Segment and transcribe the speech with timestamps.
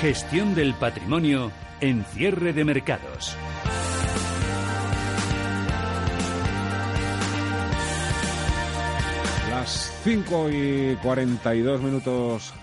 [0.00, 3.36] Gestión del patrimonio en cierre de mercados.
[9.50, 12.54] Las 5 y 42 minutos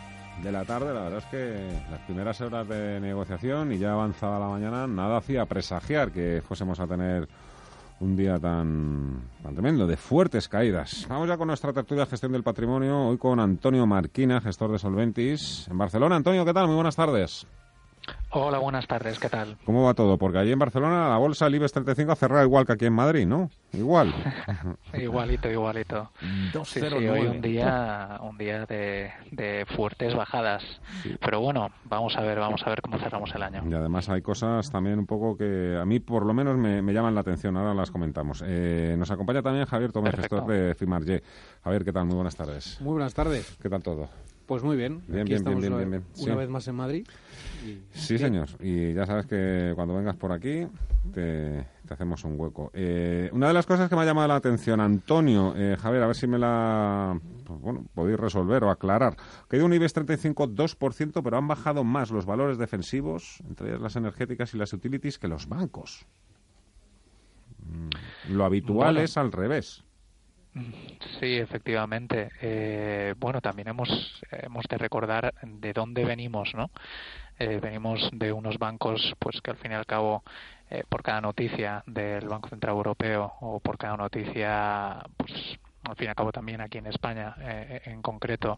[0.41, 4.39] de la tarde, la verdad es que las primeras horas de negociación y ya avanzada
[4.39, 7.27] la mañana, nada hacía presagiar que fuésemos a tener
[7.99, 11.05] un día tan, tan tremendo, de fuertes caídas.
[11.09, 14.79] Vamos ya con nuestra tertulia de gestión del patrimonio, hoy con Antonio Marquina, gestor de
[14.79, 16.15] Solventis, en Barcelona.
[16.15, 16.67] Antonio, ¿qué tal?
[16.67, 17.47] Muy buenas tardes.
[18.31, 19.57] Hola, buenas tardes, ¿qué tal?
[19.65, 20.17] ¿Cómo va todo?
[20.17, 22.93] Porque allí en Barcelona la bolsa, el IBEX 35 ha cerrado igual que aquí en
[22.93, 23.49] Madrid, ¿no?
[23.71, 24.13] Igual.
[24.93, 26.11] igualito, igualito.
[26.65, 30.63] Sí, sí, hoy un día, un día de, de fuertes bajadas.
[31.21, 33.63] Pero bueno, vamos a ver, vamos a ver cómo cerramos el año.
[33.69, 36.93] Y además hay cosas también un poco que a mí por lo menos me, me
[36.93, 38.43] llaman la atención, ahora las comentamos.
[38.45, 41.23] Eh, nos acompaña también Javier Tomás, gestor de Fimarge.
[41.63, 42.05] Javier, ¿qué tal?
[42.05, 42.81] Muy buenas tardes.
[42.81, 43.57] Muy buenas tardes.
[43.61, 44.09] ¿Qué tal todo?
[44.45, 45.01] Pues muy bien.
[45.07, 46.23] Bien, Aquí bien, estamos bien, una, bien, bien, bien.
[46.23, 46.37] una Sí.
[46.39, 47.07] vez más en Madrid.
[47.65, 48.47] y- Sí, señor.
[48.59, 50.67] Y ya sabes que cuando vengas por aquí
[51.11, 52.69] te, te hacemos un hueco.
[52.75, 56.07] Eh, una de las cosas que me ha llamado la atención, Antonio, eh, Javier, a
[56.07, 59.17] ver si me la pues, bueno, podéis resolver o aclarar.
[59.49, 63.95] Que un IBEX 35 2%, pero han bajado más los valores defensivos, entre ellas las
[63.95, 66.05] energéticas y las utilities, que los bancos.
[67.65, 68.99] Mm, Lo habitual Bueno.
[68.99, 69.83] es al revés.
[71.19, 72.29] Sí, efectivamente.
[72.41, 73.89] Eh, bueno, también hemos,
[74.31, 76.71] hemos de recordar de dónde venimos, ¿no?
[77.39, 80.23] Eh, venimos de unos bancos, pues que al fin y al cabo,
[80.69, 85.31] eh, por cada noticia del Banco Central Europeo o por cada noticia, pues
[85.83, 88.57] al fin y al cabo también aquí en España, eh, en concreto,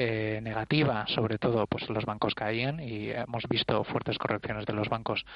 [0.00, 4.88] eh, negativa, sobre todo, pues los bancos caían y hemos visto fuertes correcciones de los
[4.88, 5.26] bancos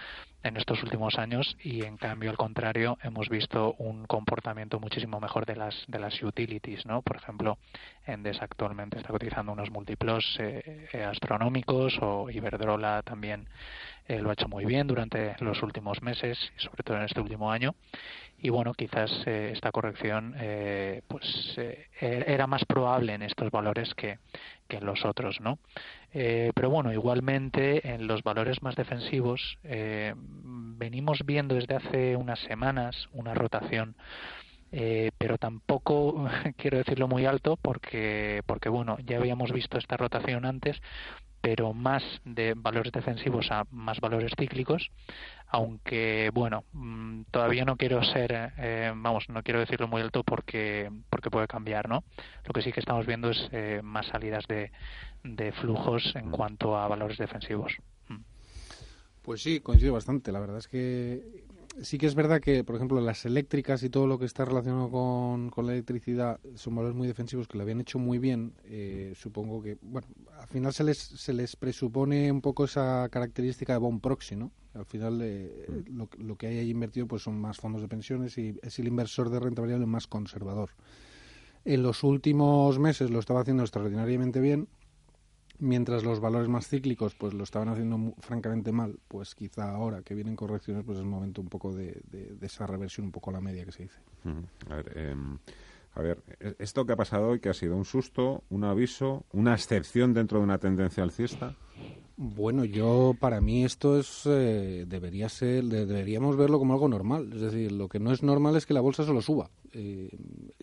[0.45, 5.47] en estos últimos años y en cambio al contrario hemos visto un comportamiento muchísimo mejor
[5.47, 7.03] de las de las utilities, ¿no?
[7.03, 7.59] Por ejemplo,
[8.07, 13.49] Endesa actualmente está cotizando unos múltiplos eh, eh, astronómicos o Iberdrola también
[14.09, 17.51] eh, lo ha hecho muy bien durante los últimos meses sobre todo en este último
[17.51, 17.75] año.
[18.39, 23.95] Y bueno quizás eh, esta corrección eh, pues eh, era más probable en estos valores
[23.95, 24.19] que,
[24.69, 25.59] que en los otros no
[26.13, 33.33] pero bueno igualmente en los valores más defensivos venimos viendo desde hace unas semanas una
[33.33, 33.97] rotación
[34.75, 36.27] eh, pero tampoco
[36.57, 40.81] quiero decirlo muy alto porque porque bueno ya habíamos visto esta rotación antes
[41.43, 44.91] pero más de valores defensivos a más valores cíclicos
[45.49, 50.91] aunque bueno mm, todavía no quiero ser eh, vamos no quiero decirlo muy alto porque
[51.11, 52.05] porque puede cambiar no
[52.47, 54.71] lo que sí que estamos viendo es eh, más salidas de,
[55.25, 57.73] de flujos en cuanto a valores defensivos.
[59.23, 60.33] Pues sí, coincido bastante.
[60.33, 61.45] La verdad es que
[61.81, 64.91] sí que es verdad que, por ejemplo, las eléctricas y todo lo que está relacionado
[64.91, 68.55] con, con la electricidad son valores muy defensivos que lo habían hecho muy bien.
[68.65, 70.07] Eh, supongo que, bueno,
[70.39, 74.53] al final se les, se les presupone un poco esa característica de bond proxy, ¿no?
[74.75, 78.39] Al final eh, lo, lo que hay ahí invertido pues son más fondos de pensiones
[78.39, 80.71] y es el inversor de renta variable más conservador.
[81.65, 84.69] En los últimos meses lo estaba haciendo extraordinariamente bien,
[85.63, 90.03] mientras los valores más cíclicos pues lo estaban haciendo mu- francamente mal, pues quizá ahora
[90.03, 93.35] que vienen correcciones pues es momento un poco de, de- esa reversión un poco a
[93.35, 93.99] la media que se dice.
[94.69, 95.39] A ver, em,
[95.95, 99.25] a ver, e- esto que ha pasado hoy, que ha sido un susto, un aviso,
[99.33, 101.55] una excepción dentro de una tendencia alcista.
[102.25, 107.33] Bueno, yo para mí esto es eh, debería ser de- deberíamos verlo como algo normal.
[107.35, 109.51] Es decir, lo que no es normal es que la bolsa solo suba.
[109.73, 110.09] Eh,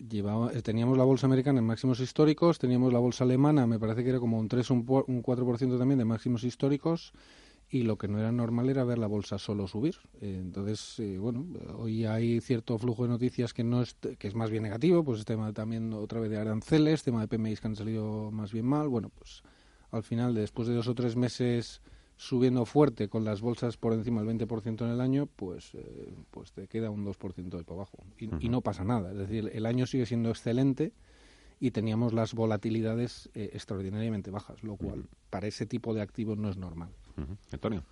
[0.08, 4.02] llevaba, eh, teníamos la bolsa americana en máximos históricos, teníamos la bolsa alemana, me parece
[4.02, 7.12] que era como un 3 o un, un 4% también de máximos históricos.
[7.70, 9.96] Y lo que no era normal era ver la bolsa solo subir.
[10.20, 11.46] Eh, entonces, eh, bueno,
[11.78, 15.24] hoy hay cierto flujo de noticias que no es, que es más bien negativo, pues
[15.24, 18.88] tema también otra vez de aranceles, tema de PMIs que han salido más bien mal.
[18.88, 19.42] Bueno, pues
[19.90, 21.82] al final, después de dos o tres meses
[22.16, 26.52] subiendo fuerte con las bolsas por encima del 20% en el año, pues, eh, pues
[26.52, 28.04] te queda un 2% de para abajo.
[28.18, 29.12] Y, y no pasa nada.
[29.12, 30.92] Es decir, el año sigue siendo excelente
[31.60, 36.48] y teníamos las volatilidades eh, extraordinariamente bajas, lo cual para ese tipo de activos no
[36.48, 36.90] es normal.
[37.52, 37.84] Antonio.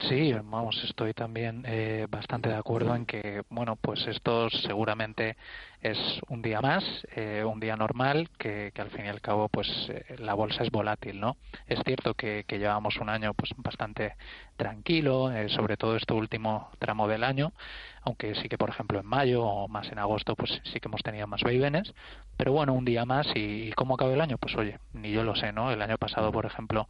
[0.00, 5.36] Sí, vamos, estoy también eh, bastante de acuerdo en que, bueno, pues esto seguramente
[5.80, 5.96] es
[6.28, 6.82] un día más,
[7.14, 10.70] eh, un día normal, que, al fin y al cabo, pues eh, la bolsa es
[10.72, 11.36] volátil, ¿no?
[11.66, 14.16] Es cierto que, que llevamos un año, pues bastante
[14.56, 17.52] tranquilo, sobre todo este último tramo del año,
[18.02, 21.02] aunque sí que, por ejemplo, en mayo o más en agosto, pues sí que hemos
[21.02, 21.94] tenido más vaivenes,
[22.36, 25.22] pero bueno, un día más y, y cómo acaba el año, pues oye, ni yo
[25.22, 25.70] lo sé, ¿no?
[25.70, 26.88] El año pasado, por ejemplo,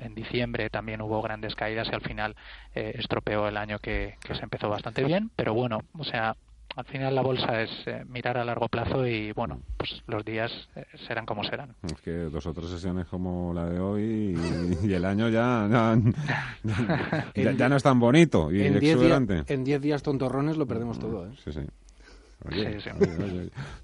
[0.00, 2.36] en diciembre también hubo grandes caídas y al final
[2.74, 6.36] eh, estropeó el año que, se empezó bastante bien, pero bueno, o sea,
[6.78, 10.52] al final la bolsa es eh, mirar a largo plazo y bueno, pues los días
[10.76, 11.74] eh, serán como serán.
[11.82, 14.38] Es que dos o tres sesiones como la de hoy
[14.84, 15.66] y, el año ya
[17.34, 19.42] ya, no es tan bonito y en exuberante.
[19.52, 21.26] en diez días tontorrones lo perdemos todo.
[21.26, 21.30] ¿eh?
[21.44, 21.62] Sí, sí.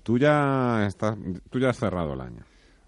[0.05, 1.17] tú ya estás,
[1.50, 2.44] tú ya has cerrado el año.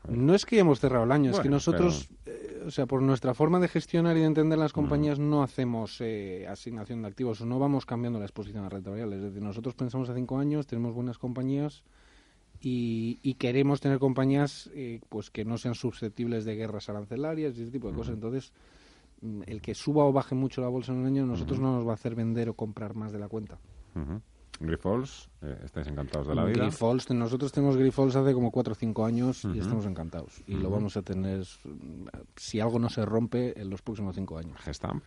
[0.08, 3.34] No es que hayamos cerrado el año, es que nosotros, eh, o sea, por nuestra
[3.34, 7.46] forma de gestionar y de entender las compañías, no hacemos eh, asignación de activos, o
[7.46, 9.16] no vamos cambiando la exposición a renta variable.
[9.16, 11.82] Es decir, nosotros pensamos a cinco años, tenemos buenas compañías
[12.60, 17.70] y, queremos tener compañías eh, pues que no sean susceptibles de guerras arancelarias y ese
[17.70, 18.14] tipo de cosas.
[18.14, 18.52] Entonces,
[19.20, 21.86] mm, el que suba o baje mucho la bolsa en un año, nosotros no nos
[21.86, 23.58] va a hacer vender o comprar más de la cuenta.
[24.60, 26.62] Grifols, eh, estáis encantados de la vida.
[26.62, 30.42] Grifols, nosotros tenemos Grifols hace como 4 o 5 años y estamos encantados.
[30.46, 31.44] Y lo vamos a tener,
[32.36, 34.60] si algo no se rompe, en los próximos 5 años.
[34.60, 35.04] Gestamp.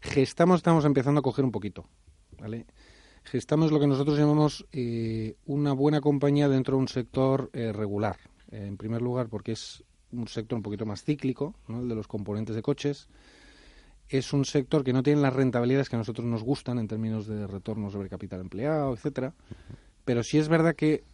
[0.00, 1.86] Gestamp estamos empezando a coger un poquito.
[2.38, 2.66] ¿vale?
[3.24, 7.72] Gestamp es lo que nosotros llamamos eh, una buena compañía dentro de un sector eh,
[7.72, 8.16] regular.
[8.50, 11.80] en primer lugar, porque es un sector un poquito más cíclico, ¿no?
[11.80, 13.08] el de los componentes de coches
[14.08, 17.26] es un sector que no tiene las rentabilidades que a nosotros nos gustan en términos
[17.26, 19.34] de retorno sobre capital empleado, etcétera.
[20.04, 21.04] Pero sí es verdad que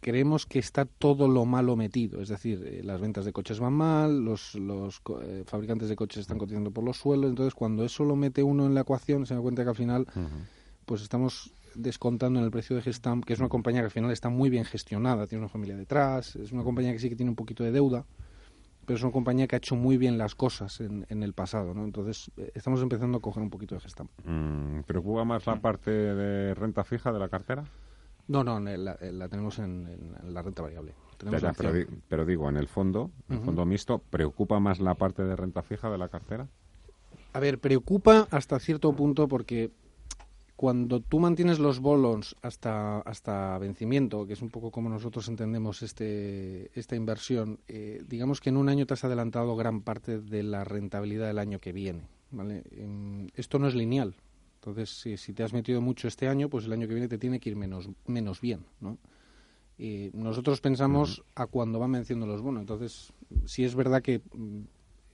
[0.00, 2.20] creemos que está todo lo malo metido.
[2.20, 6.20] Es decir, eh, las ventas de coches van mal, los, los eh, fabricantes de coches
[6.20, 7.30] están cotizando por los suelos.
[7.30, 10.06] Entonces, cuando eso lo mete uno en la ecuación, se da cuenta que al final,
[10.84, 14.10] pues estamos descontando en el precio de Gestamp, que es una compañía que al final
[14.10, 17.30] está muy bien gestionada, tiene una familia detrás, es una compañía que sí que tiene
[17.30, 18.04] un poquito de deuda
[18.88, 21.84] pero es una compañía que ha hecho muy bien las cosas en, el pasado, ¿no?
[21.84, 24.08] Entonces, eh, estamos empezando a coger un poquito de gestión.
[24.24, 27.64] Mm, ¿Preocupa más la parte de renta fija de la cartera?
[28.28, 28.96] No, no, la,
[29.28, 30.94] tenemos en, la renta variable.
[32.08, 35.90] pero, digo, en el fondo, el fondo mixto, ¿preocupa más la parte de renta fija
[35.90, 36.48] de la cartera?
[37.34, 39.70] A ver, preocupa hasta cierto punto porque
[40.58, 45.82] cuando tú mantienes los bolos hasta, hasta vencimiento, que es un poco como nosotros entendemos
[45.82, 50.42] este, esta inversión, eh, digamos que en un año te has adelantado gran parte de
[50.42, 52.08] la rentabilidad del año que viene.
[52.32, 52.64] ¿vale?
[52.72, 54.16] Em, esto no es lineal.
[54.56, 57.38] Entonces, si, te has metido mucho este año, pues el año que viene te tiene
[57.38, 58.64] que ir menos, menos bien.
[58.80, 58.98] ¿no?
[60.12, 62.62] nosotros pensamos a cuando van venciendo los bonos.
[62.62, 63.12] Entonces,
[63.44, 64.62] sí es verdad que, mm,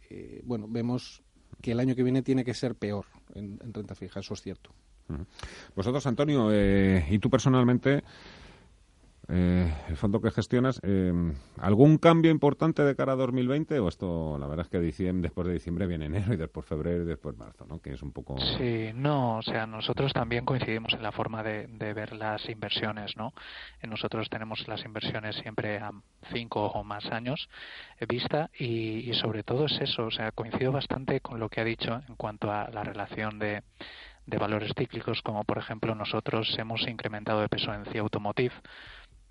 [0.09, 1.23] eh, bueno, vemos
[1.61, 3.05] que el año que viene tiene que ser peor
[3.35, 4.71] en renta fija, eso es cierto.
[5.75, 8.03] Vosotros, Antonio, eh, y tú personalmente,
[9.29, 11.13] eh, el fondo que gestionas, eh,
[11.59, 13.79] ¿algún cambio importante de cara a 2020?
[13.79, 17.05] O esto, la verdad es que diciembre, después de diciembre viene enero y después febrero
[17.05, 17.81] y después marzo, ¿no?
[17.81, 18.39] Que es un poco.
[18.59, 23.33] Sí, no, o sea, nosotros también coincidimos en la forma de, ver las inversiones, ¿no?
[23.83, 25.93] Nosotros tenemos las inversiones siempre a
[26.33, 27.49] cinco o más años
[28.09, 31.65] vista y, y sobre todo es eso, o sea, coincido bastante con lo que ha
[31.65, 33.63] dicho en cuanto a la relación de
[34.27, 38.55] de valores cíclicos, como por ejemplo nosotros hemos incrementado de peso en CIA Automotive.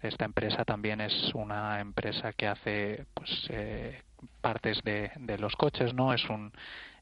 [0.02, 4.02] Esta empresa también es una empresa que hace pues, eh,
[4.42, 6.14] partes de, de, los coches, ¿no?
[6.14, 6.52] Es un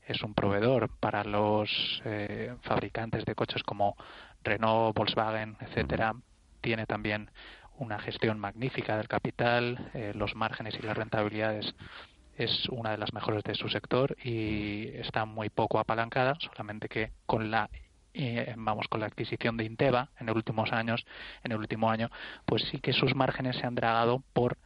[0.07, 3.95] es un proveedor para los eh, fabricantes de coches como
[4.43, 6.15] Renault, Volkswagen, etcétera.
[6.61, 7.31] Tiene también
[7.77, 11.73] una gestión magnífica del capital, eh, los márgenes y las rentabilidades
[12.43, 17.11] es una de las mejores de su sector y está muy poco apalancada, solamente que
[17.25, 17.69] con la
[18.13, 21.05] eh, vamos con la adquisición de Inteva en los últimos años,
[21.43, 22.09] en el último año,
[22.45, 24.57] pues sí que sus márgenes se han dragado por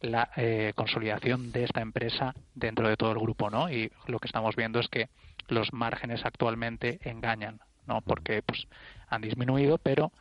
[0.00, 3.70] la eh, consolidación de esta empresa dentro de todo el grupo, ¿no?
[3.70, 5.08] Y lo que estamos viendo es que
[5.48, 8.00] los márgenes actualmente engañan, ¿no?
[8.00, 8.66] Porque pues
[9.08, 10.12] han disminuido, pero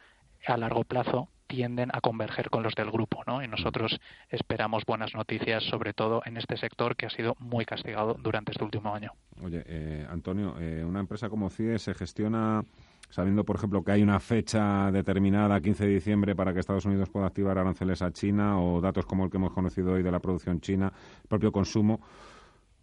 [0.45, 3.43] a largo plazo tienden a converger con los del grupo, ¿no?
[3.43, 8.15] Y nosotros esperamos buenas noticias, sobre todo en este sector que ha sido muy castigado
[8.19, 9.11] durante este último año.
[9.43, 12.63] Oye, eh, Antonio, eh, una empresa como CIE se gestiona
[13.11, 17.11] sabiendo, por ejemplo, que hay una fecha determinada, 15 de diciembre, para que Estados Unidos
[17.11, 20.19] pueda activar aranceles a China o datos como el que hemos conocido hoy de la
[20.19, 20.91] producción china,
[21.27, 22.01] propio consumo.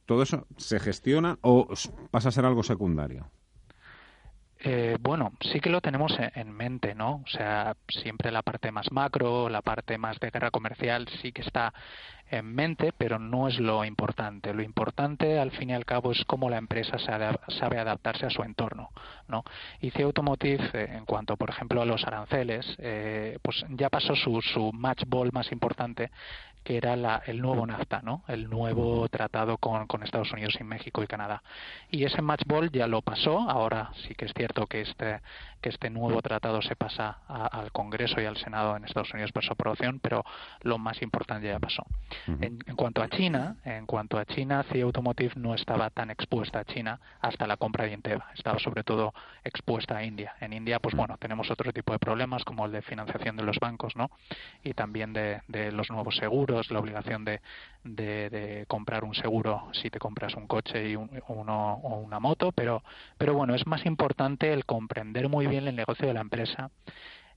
[0.07, 1.67] ¿Todo eso se gestiona o
[2.13, 3.27] pasa a ser algo secundario?
[4.63, 7.23] Eh, bueno, sí que lo tenemos en mente, ¿no?
[7.25, 11.41] O sea, siempre la parte más macro, la parte más de guerra comercial sí que
[11.41, 11.73] está
[12.31, 14.55] en mente, pero no es lo importante.
[14.55, 18.43] Lo importante, al fin y al cabo, es cómo la empresa sabe adaptarse a su
[18.43, 18.91] entorno,
[19.29, 19.45] ¿no?
[19.81, 24.15] Y C Automotive, eh, en cuanto, por ejemplo, a los aranceles, eh, pues ya pasó
[24.15, 26.11] su, su match ball más importante,
[26.63, 28.23] que era la, el nuevo NAFTA, ¿no?
[28.29, 31.43] El nuevo tratado con, con, Estados Unidos y México y Canadá.
[31.91, 33.39] Y ese match ball ya lo pasó.
[33.49, 35.21] Ahora sí que es cierto que este
[35.61, 39.47] que este nuevo tratado se pasa al Congreso y al Senado en Estados Unidos para
[39.47, 40.25] su aprobación, pero
[40.63, 41.85] lo más importante ya pasó.
[42.27, 46.65] En, cuanto a China, en cuanto a China, CIA Automotive no estaba tan expuesta a
[46.65, 48.27] China hasta la compra de Inteva.
[48.35, 49.13] Estaba sobre todo
[49.45, 50.35] expuesta a India.
[50.41, 53.59] En India, pues bueno, tenemos otro tipo de problemas como el de financiación de los
[53.59, 54.11] bancos, ¿no?
[54.63, 57.41] Y también de, de los nuevos seguros la obligación de,
[57.85, 62.83] de, comprar un seguro si te compras un coche y uno, o una moto, pero,
[63.19, 66.71] pero bueno, es más importante el comprender muy bien el negocio de la empresa.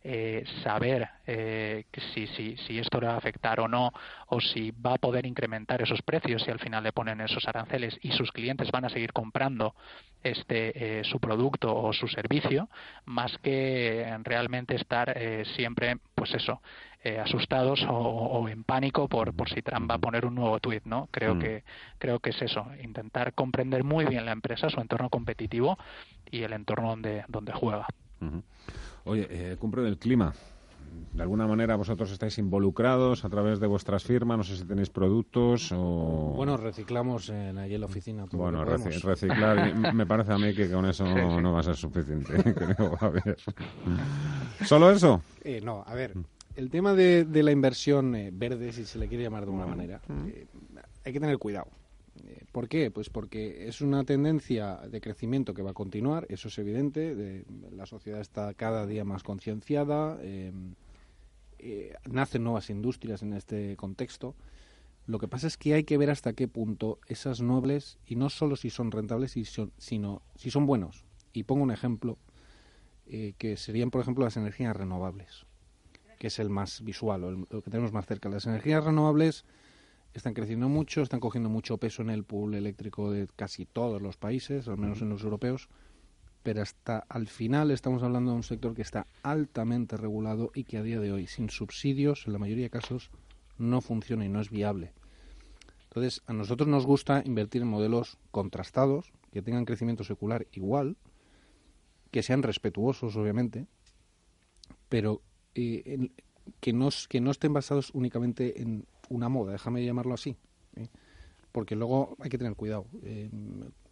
[0.05, 3.89] Eh, saber eh, si, si, si esto le va a afectar o no,
[4.27, 7.97] o si va a poder incrementar esos precios si al final le ponen esos aranceles
[8.01, 9.75] y sus clientes van a seguir comprando
[10.21, 12.69] este eh, su producto o su servicio,
[13.05, 15.17] más que realmente estar
[15.55, 16.61] siempre, pues eso,
[17.05, 20.85] eh, asustados o, en pánico por, por si Trump va a poner un nuevo tuit,
[20.85, 21.09] ¿no?
[21.11, 21.39] Creo mm.
[21.39, 21.63] que
[21.97, 25.77] creo que es eso, intentar comprender muy bien la empresa, su entorno competitivo
[26.31, 27.87] y el entorno donde donde juega.
[29.05, 30.33] Oye, eh, cumple del clima.
[31.13, 34.89] De alguna manera vosotros estáis involucrados a través de vuestras firmas, no sé si tenéis
[34.89, 36.33] productos o...
[36.35, 38.25] Bueno, reciclamos en, allí en la oficina.
[38.31, 42.97] bueno, reciclar, me parece a mí que con eso no va a ser suficiente, creo,
[44.65, 45.21] ¿Solo eso?
[45.43, 46.13] Eh, no, a ver,
[46.55, 50.01] el tema de, la inversión eh, verde, si se le quiere llamar de una manera,
[50.27, 50.47] eh,
[51.03, 51.67] hay que tener cuidado.
[52.15, 52.91] Eh, ¿Por qué?
[52.91, 57.45] Pues porque es una tendencia de crecimiento que va a continuar, eso es evidente.
[57.71, 60.19] la sociedad está cada día más concienciada,
[62.09, 64.35] nacen nuevas industrias en este contexto.
[65.05, 68.29] Lo que pasa es que hay que ver hasta qué punto esas nobles, y no
[68.29, 69.35] solo si son rentables,
[69.77, 71.03] sino si son buenos.
[71.33, 72.17] Y pongo un ejemplo,
[73.05, 75.45] que serían, por ejemplo, las energías renovables
[76.23, 78.29] que es el más visual, o el, que tenemos más cerca.
[78.29, 79.43] Las energías renovables
[80.13, 84.17] están creciendo mucho, están cogiendo mucho peso en el pool eléctrico de casi todos los
[84.17, 85.69] países, al menos en los europeos,
[86.43, 90.77] pero hasta al final estamos hablando de un sector que está altamente regulado y que
[90.77, 93.09] a día de hoy, sin subsidios, en la mayoría de casos,
[93.57, 94.91] no funciona y no es viable.
[95.85, 100.97] Entonces, a nosotros nos gusta invertir en modelos contrastados, que tengan crecimiento secular igual,
[102.11, 103.67] que sean respetuosos, obviamente,
[104.89, 105.21] pero
[105.55, 106.09] eh,
[106.59, 110.37] que, no, que no estén basados únicamente en una moda, déjame llamarlo así,
[110.75, 110.87] ¿eh?
[111.51, 112.85] porque luego hay que tener cuidado.
[113.03, 113.29] Eh,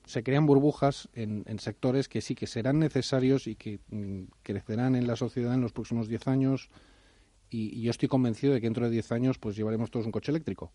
[0.05, 5.07] se crean burbujas en, sectores que sí que serán necesarios y que mm, crecerán en
[5.07, 6.69] la sociedad en los próximos 10 años
[7.49, 10.31] y, yo estoy convencido de que dentro de 10 años pues llevaremos todos un coche
[10.31, 10.71] eléctrico.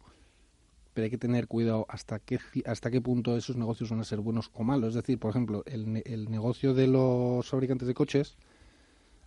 [0.95, 4.21] Pero hay que tener cuidado hasta qué, hasta qué punto esos negocios van a ser
[4.21, 4.90] buenos o malos.
[4.90, 8.37] Es decir, por ejemplo, el, el negocio de los fabricantes de coches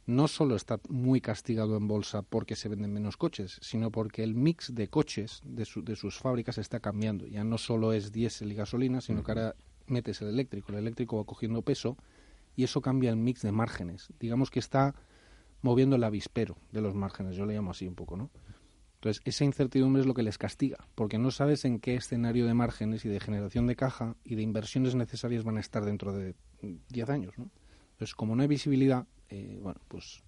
[0.10, 4.34] no solo está muy castigado en bolsa porque se venden menos coches, sino porque el
[4.34, 7.28] mix de coches de, sus fábricas está cambiando.
[7.28, 10.72] Ya no solo es diésel y gasolina, sino que ahora metes el eléctrico.
[10.72, 11.96] El eléctrico va cogiendo peso
[12.56, 14.12] y eso cambia el mix de márgenes.
[14.20, 14.96] Digamos que está
[15.62, 18.32] moviendo el avispero de los márgenes, yo le llamo así un poco, ¿no?
[18.96, 22.56] Entonces, esa incertidumbre es lo que les castiga, porque no sabes en qué escenario de
[22.56, 26.34] márgenes y de generación de caja y de inversiones necesarias van a estar dentro de
[26.90, 27.52] 10 años, ¿no?
[28.00, 30.24] Entonces, como no hay visibilidad, eh, bueno, pues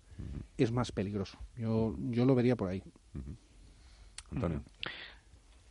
[0.57, 1.37] es más peligroso.
[1.55, 2.83] Yo, yo lo vería por ahí.
[4.29, 4.61] Antonio.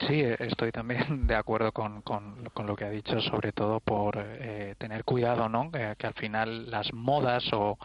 [0.08, 4.76] Sí, estoy también de acuerdo con, con, lo que ha dicho, sobre todo por eh,
[4.78, 5.70] tener cuidado, ¿no?
[5.70, 7.78] Que, al final las modas o,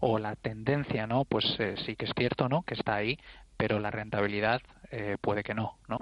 [0.00, 1.24] o la tendencia, ¿no?
[1.24, 2.64] Pues eh, sí que es cierto, ¿no?
[2.64, 3.18] Que está ahí,
[3.56, 4.60] pero la rentabilidad
[5.22, 5.96] puede que no, ¿no?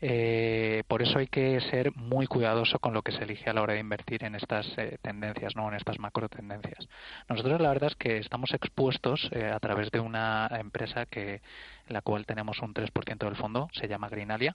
[0.00, 3.62] Eh, por eso hay que ser muy cuidadoso con lo que se elige a la
[3.62, 6.88] hora de invertir en estas eh, tendencias, no en estas macro tendencias.
[7.28, 11.40] Nosotros la verdad es que estamos expuestos eh, a través de una empresa que
[11.88, 14.54] en la cual tenemos un 3% del fondo, se llama Greenalia.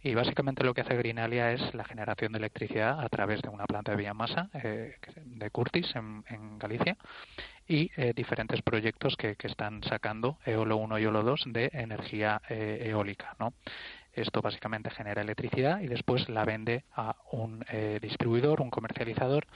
[0.00, 3.64] Y básicamente lo que hace Greenalia es la generación de electricidad a través de una
[3.64, 6.96] planta de biomasa de Curtis en, Galicia
[7.66, 13.34] y diferentes proyectos que, que, están sacando EOLO 1 y EOLO 2 de energía eólica.
[13.40, 13.54] ¿no?
[14.18, 19.46] Esto básicamente genera electricidad y después la vende a un eh, distribuidor, un comercializador,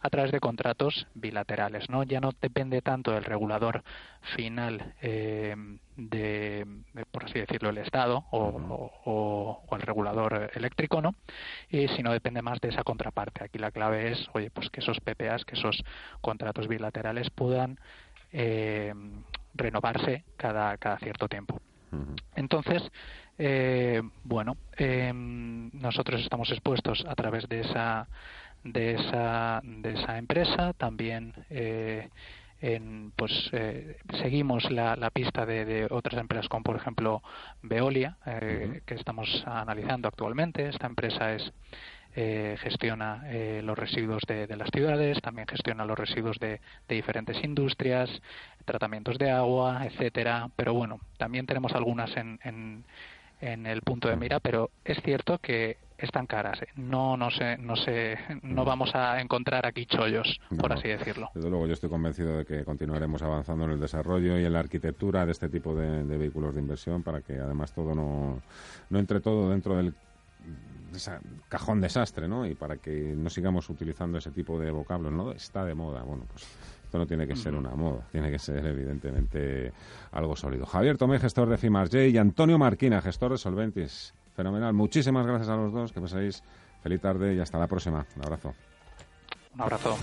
[0.00, 1.88] a través de contratos bilaterales.
[1.88, 2.02] ¿no?
[2.04, 3.82] Ya no depende tanto del regulador
[4.36, 5.56] final eh,
[5.96, 6.66] de,
[7.10, 11.14] por así decirlo, el Estado o, el regulador eléctrico, ¿no?
[11.70, 13.44] sino depende más de esa contraparte.
[13.44, 15.82] Aquí la clave es, oye, pues que esos PPAs, que esos
[16.20, 17.78] contratos bilaterales puedan
[18.32, 18.94] eh,
[19.54, 21.60] renovarse cada, cada cierto tiempo.
[22.34, 22.82] Entonces,
[23.38, 28.08] eh, bueno, em, nosotros estamos expuestos a través de esa
[28.64, 30.72] de esa de esa empresa.
[30.74, 32.08] También eh,
[32.60, 37.22] en, pues eh, seguimos la, la pista de, de, otras empresas como por ejemplo
[37.62, 40.68] Veolia eh, que estamos analizando actualmente.
[40.68, 41.52] Esta empresa es
[42.14, 46.94] eh, gestiona eh, los residuos de, de, las ciudades, también gestiona los residuos de, de,
[46.94, 48.10] diferentes industrias,
[48.66, 50.50] tratamientos de agua, etcétera.
[50.54, 52.84] Pero bueno, también tenemos algunas en, en,
[53.42, 56.62] en el punto de mira, pero es cierto que están caras.
[56.62, 56.68] ¿eh?
[56.76, 61.30] No, no sé, no sé, no vamos a encontrar aquí chollos, por así decirlo.
[61.34, 64.60] Desde luego, yo estoy convencido de que continuaremos avanzando en el desarrollo y en la
[64.60, 68.40] arquitectura de este tipo de, de vehículos de inversión para que además todo no,
[68.90, 69.92] no entre todo dentro del
[71.48, 72.46] cajón desastre, ¿no?
[72.46, 75.32] Y para que no sigamos utilizando ese tipo de vocablos, ¿no?
[75.32, 76.02] Está de moda.
[76.02, 76.46] Bueno, pues
[76.92, 79.72] esto no tiene que ser una moda, tiene que ser evidentemente
[80.10, 80.66] algo sólido.
[80.66, 84.12] Javier Tomé, gestor de J y Antonio Marquina, gestor de Solventis.
[84.36, 84.74] Fenomenal.
[84.74, 86.42] Muchísimas gracias a los dos, que paséis
[86.82, 88.04] feliz tarde y hasta la próxima.
[88.14, 88.52] Un abrazo.
[89.54, 89.96] Un abrazo.